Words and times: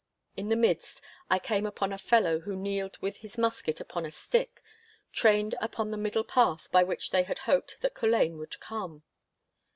In 0.35 0.49
the 0.49 0.55
midst 0.55 0.99
I 1.29 1.37
came 1.37 1.67
upon 1.67 1.93
a 1.93 1.97
fellow 1.99 2.39
who 2.39 2.55
kneeled 2.55 2.97
with 3.03 3.17
his 3.17 3.37
musket 3.37 3.79
upon 3.79 4.03
a 4.03 4.09
stick, 4.09 4.63
trained 5.13 5.53
upon 5.61 5.91
the 5.91 5.95
middle 5.95 6.23
path 6.23 6.67
by 6.71 6.81
which 6.81 7.11
they 7.11 7.21
had 7.21 7.37
hoped 7.45 7.79
that 7.81 7.93
Culzean 7.93 8.39
would 8.39 8.59
come. 8.59 9.03